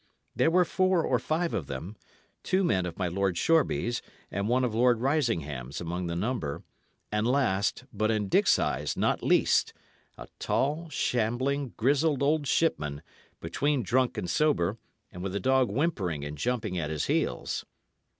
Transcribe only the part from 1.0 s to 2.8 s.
or five of them two